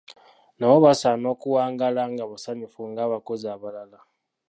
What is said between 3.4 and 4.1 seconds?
abalala.